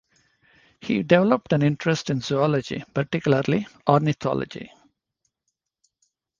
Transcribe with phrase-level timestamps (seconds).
[0.79, 4.71] He developed an interest in zoology, particularly ornithology.